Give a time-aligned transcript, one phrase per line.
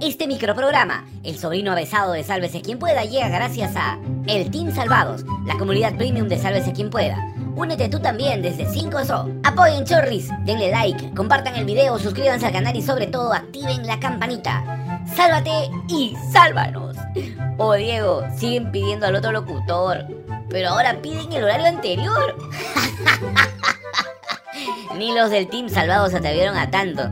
[0.00, 5.24] Este microprograma, El sobrino avesado de Sálvese quien pueda, llega gracias a El Team Salvados,
[5.46, 7.16] la comunidad premium de Sálvese quien pueda.
[7.56, 9.40] Únete tú también desde 5SO.
[9.44, 14.00] Apoyen Chorris, denle like, compartan el video, suscríbanse al canal y sobre todo activen la
[14.00, 14.64] campanita.
[15.14, 16.96] Sálvate y sálvanos.
[17.58, 20.06] Oh Diego, siguen pidiendo al otro locutor,
[20.48, 22.36] pero ahora piden el horario anterior.
[24.96, 27.02] Ni los del Team Salvados se atrevieron a tanto.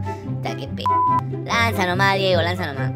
[0.42, 0.82] Ta, qué pe...
[1.44, 2.92] Lanza nomás, Diego, lanza nomás.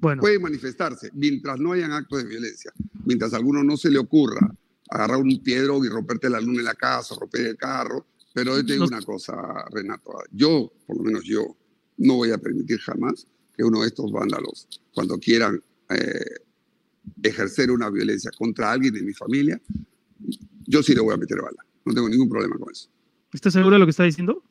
[0.00, 2.72] Bueno, Puede manifestarse mientras no hayan actos de violencia,
[3.04, 4.54] mientras a alguno no se le ocurra
[4.90, 8.06] agarrar un piedro y romperte la luna en la casa, romper el carro.
[8.34, 9.34] Pero yo te digo No- una cosa,
[9.70, 10.12] Renato.
[10.32, 11.56] Yo, por lo menos yo,
[11.98, 16.24] no voy a permitir jamás que uno de estos vándalos, cuando quieran eh,
[17.22, 19.60] ejercer una violencia contra alguien de mi familia,
[20.66, 21.64] yo sí le voy a meter bala.
[21.84, 22.88] No tengo ningún problema con eso.
[23.32, 24.42] ¿estás seguro de lo que está diciendo?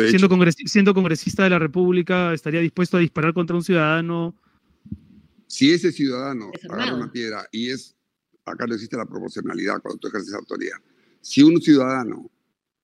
[0.00, 0.28] Siendo, hecho.
[0.28, 4.34] congres- siendo congresista de la República, ¿estaría dispuesto a disparar contra un ciudadano?
[5.46, 6.82] Si ese ciudadano Desarmado.
[6.82, 7.94] agarra una piedra y es,
[8.44, 10.78] acá no existe la proporcionalidad cuando tú ejerces autoridad,
[11.20, 12.30] si un ciudadano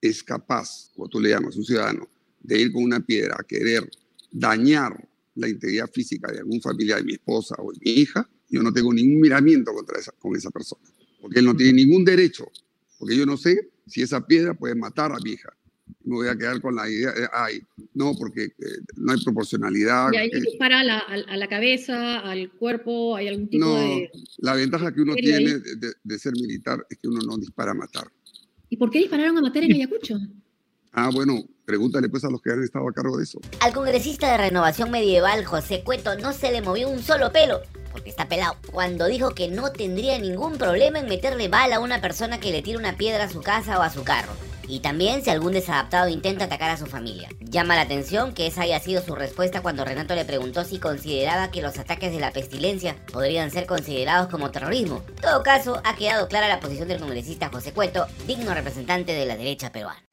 [0.00, 2.08] es capaz, o tú le llamas un ciudadano,
[2.40, 3.88] de ir con una piedra a querer
[4.30, 8.62] dañar la integridad física de algún familiar de mi esposa o de mi hija, yo
[8.62, 10.82] no tengo ningún miramiento contra esa, con esa persona,
[11.20, 12.50] porque él no tiene ningún derecho,
[12.98, 15.52] porque yo no sé si esa piedra puede matar a mi hija.
[16.08, 17.60] Me voy a quedar con la idea, de, ay,
[17.92, 18.52] no, porque eh,
[18.96, 20.10] no hay proporcionalidad.
[20.10, 23.66] Y ahí eh, dispara a la, a, a la cabeza, al cuerpo, hay algún tipo
[23.66, 24.10] No, de...
[24.38, 28.08] la ventaja que uno tiene de, ser militar es que uno no dispara a matar.
[28.70, 30.16] ¿Y por qué dispararon a matar en Ayacucho?
[30.92, 33.38] Ah, bueno, pregúntale pues a los que han estado a cargo de eso.
[33.60, 37.60] Al congresista de Renovación Medieval José Cueto no se le movió un solo pelo,
[37.92, 42.00] porque está pelado, cuando dijo que no tendría ningún problema en meterle bala a una
[42.00, 44.32] persona que le tire una piedra a su casa o a su carro.
[44.68, 47.28] Y también si algún desadaptado intenta atacar a su familia.
[47.40, 51.50] Llama la atención que esa haya sido su respuesta cuando Renato le preguntó si consideraba
[51.50, 55.02] que los ataques de la pestilencia podrían ser considerados como terrorismo.
[55.08, 59.26] En todo caso, ha quedado clara la posición del congresista José Cueto, digno representante de
[59.26, 60.07] la derecha peruana.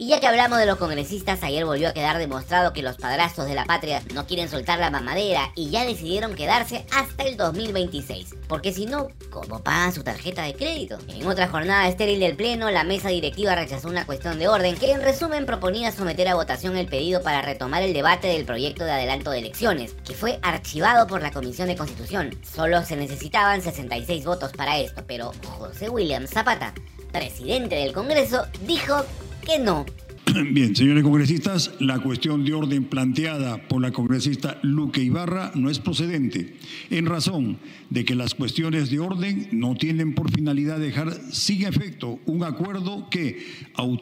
[0.00, 3.46] Y ya que hablamos de los congresistas, ayer volvió a quedar demostrado que los padrastros
[3.46, 8.34] de la patria no quieren soltar la mamadera y ya decidieron quedarse hasta el 2026.
[8.48, 10.96] Porque si no, ¿cómo pagan su tarjeta de crédito?
[11.08, 14.90] En otra jornada estéril del Pleno, la mesa directiva rechazó una cuestión de orden que
[14.90, 18.92] en resumen proponía someter a votación el pedido para retomar el debate del proyecto de
[18.92, 22.30] adelanto de elecciones, que fue archivado por la Comisión de Constitución.
[22.42, 26.72] Solo se necesitaban 66 votos para esto, pero José William Zapata,
[27.12, 29.04] presidente del Congreso, dijo
[29.40, 29.86] que no.
[30.52, 35.78] Bien, señores congresistas, la cuestión de orden planteada por la congresista Luque Ibarra no es
[35.80, 36.54] procedente,
[36.90, 37.58] en razón
[37.90, 43.08] de que las cuestiones de orden no tienen por finalidad dejar sin efecto un acuerdo
[43.10, 43.44] que
[43.76, 44.00] au-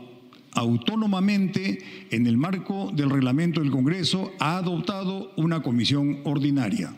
[0.52, 1.78] autónomamente,
[2.10, 6.92] en el marco del reglamento del Congreso, ha adoptado una comisión ordinaria.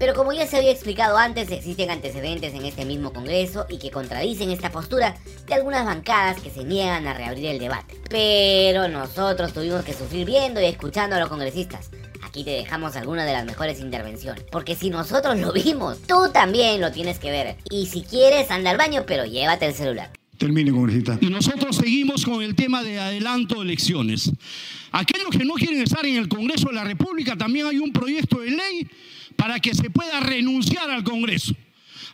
[0.00, 3.90] Pero como ya se había explicado antes, existen antecedentes en este mismo Congreso y que
[3.90, 5.14] contradicen esta postura
[5.46, 8.00] de algunas bancadas que se niegan a reabrir el debate.
[8.08, 11.90] Pero nosotros tuvimos que sufrir viendo y escuchando a los congresistas.
[12.22, 14.42] Aquí te dejamos algunas de las mejores intervenciones.
[14.50, 17.56] Porque si nosotros lo vimos, tú también lo tienes que ver.
[17.70, 20.10] Y si quieres, anda al baño, pero llévate el celular.
[20.38, 21.18] Termine, congresista.
[21.20, 24.32] Y nosotros seguimos con el tema de adelanto de elecciones.
[24.92, 28.40] Aquellos que no quieren estar en el Congreso de la República, también hay un proyecto
[28.40, 28.88] de ley
[29.36, 31.54] para que se pueda renunciar al Congreso.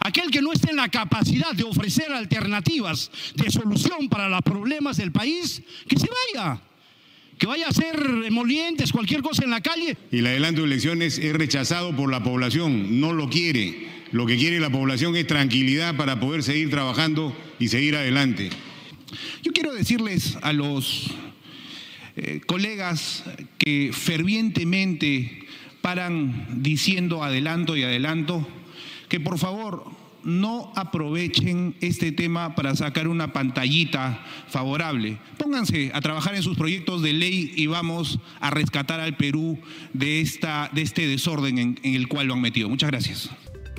[0.00, 4.98] Aquel que no esté en la capacidad de ofrecer alternativas de solución para los problemas
[4.98, 6.60] del país, que se vaya.
[7.38, 11.18] Que vaya a hacer emolientes, cualquier cosa en la calle, Y el adelanto de elecciones
[11.18, 13.88] es rechazado por la población, no lo quiere.
[14.12, 18.50] Lo que quiere la población es tranquilidad para poder seguir trabajando y seguir adelante.
[19.42, 21.10] Yo quiero decirles a los
[22.16, 23.24] eh, colegas
[23.58, 25.44] que fervientemente
[25.80, 28.46] paran diciendo adelanto y adelanto,
[29.08, 29.84] que por favor
[30.24, 35.18] no aprovechen este tema para sacar una pantallita favorable.
[35.38, 39.60] Pónganse a trabajar en sus proyectos de ley y vamos a rescatar al Perú
[39.92, 42.68] de, esta, de este desorden en- en el cual lo han metido.
[42.68, 43.30] Muchas gracias.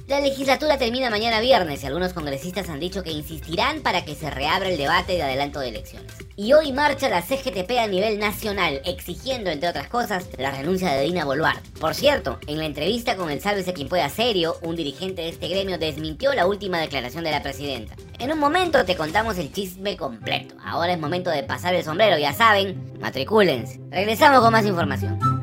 [0.07, 4.29] La legislatura termina mañana viernes y algunos congresistas han dicho que insistirán para que se
[4.29, 6.13] reabra el debate de adelanto de elecciones.
[6.37, 11.03] Y hoy marcha la CGTP a nivel nacional, exigiendo, entre otras cosas, la renuncia de
[11.03, 11.69] Dina Boluarte.
[11.77, 15.49] Por cierto, en la entrevista con el Sálvese quien pueda serio, un dirigente de este
[15.49, 17.97] gremio desmintió la última declaración de la presidenta.
[18.17, 20.55] En un momento te contamos el chisme completo.
[20.63, 23.81] Ahora es momento de pasar el sombrero, ya saben, matricúlense.
[23.91, 25.36] Regresamos con más información.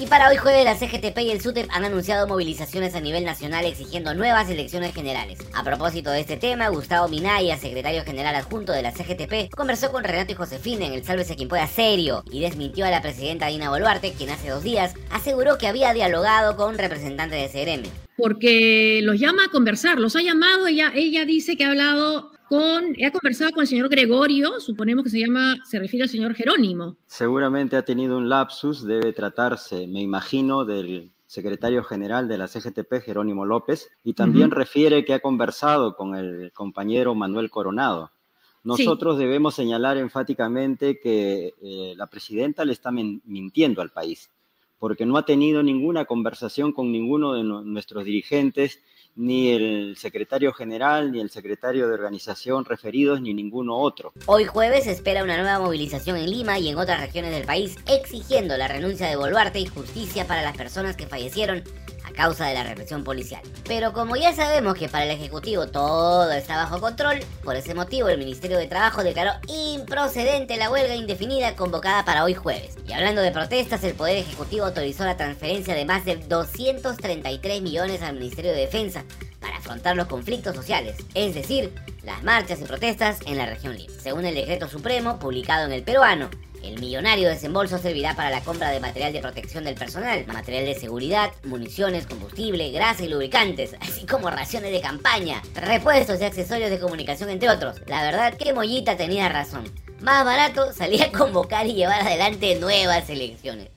[0.00, 3.66] Y para hoy jueves la CGTP y el SUTEP han anunciado movilizaciones a nivel nacional
[3.66, 5.40] exigiendo nuevas elecciones generales.
[5.52, 10.02] A propósito de este tema, Gustavo Minaya, secretario general adjunto de la CGTP, conversó con
[10.02, 13.68] Renato y Josefina en el Sálvese quien pueda serio y desmintió a la presidenta Dina
[13.68, 17.82] Boluarte, quien hace dos días aseguró que había dialogado con representantes de CRM.
[18.16, 22.96] Porque los llama a conversar, los ha llamado, ella, ella dice que ha hablado con,
[23.06, 26.96] ha conversado con el señor Gregorio, suponemos que se llama, se refiere al señor Jerónimo.
[27.06, 33.04] Seguramente ha tenido un lapsus, debe tratarse, me imagino, del secretario general de la CGTP,
[33.04, 38.10] Jerónimo López, y también refiere que ha conversado con el compañero Manuel Coronado.
[38.64, 44.28] Nosotros debemos señalar enfáticamente que eh, la presidenta le está mintiendo al país,
[44.80, 48.80] porque no ha tenido ninguna conversación con ninguno de nuestros dirigentes
[49.16, 54.12] ni el secretario general, ni el secretario de organización referidos, ni ninguno otro.
[54.26, 57.76] Hoy jueves se espera una nueva movilización en Lima y en otras regiones del país
[57.86, 61.62] exigiendo la renuncia de Boluarte y justicia para las personas que fallecieron
[62.12, 63.42] causa de la represión policial.
[63.66, 68.08] Pero como ya sabemos que para el Ejecutivo todo está bajo control, por ese motivo
[68.08, 72.76] el Ministerio de Trabajo declaró improcedente la huelga indefinida convocada para hoy jueves.
[72.86, 78.02] Y hablando de protestas, el Poder Ejecutivo autorizó la transferencia de más de 233 millones
[78.02, 79.04] al Ministerio de Defensa
[79.40, 81.72] para afrontar los conflictos sociales, es decir,
[82.02, 83.92] las marchas y protestas en la región Lima.
[83.98, 86.30] Según el decreto supremo publicado en el peruano,
[86.62, 90.74] el millonario desembolso servirá para la compra de material de protección del personal, material de
[90.74, 96.80] seguridad, municiones, combustible, grasa y lubricantes, así como raciones de campaña, repuestos y accesorios de
[96.80, 97.80] comunicación, entre otros.
[97.86, 99.64] La verdad que Mollita tenía razón.
[100.00, 103.68] Más barato salía a convocar y llevar adelante nuevas elecciones.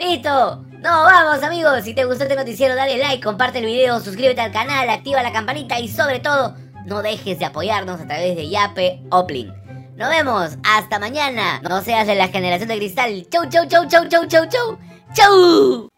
[0.00, 0.64] ¡Listo!
[0.78, 1.84] ¡No, vamos amigos!
[1.84, 5.32] Si te gustó este noticiero dale like, comparte el video, suscríbete al canal, activa la
[5.32, 6.54] campanita y sobre todo,
[6.84, 9.52] no dejes de apoyarnos a través de Yape Oplin.
[9.96, 10.58] Nos vemos.
[10.62, 11.60] Hasta mañana.
[11.62, 13.26] No seas de la generación de cristal.
[13.30, 14.78] Chau, chau, chau, chau, chau, chau, chau.
[15.14, 15.95] Chau.